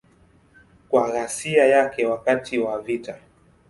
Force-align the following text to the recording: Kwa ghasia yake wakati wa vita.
Kwa 0.89 1.11
ghasia 1.11 1.65
yake 1.65 2.05
wakati 2.05 2.59
wa 2.59 2.81
vita. 2.81 3.17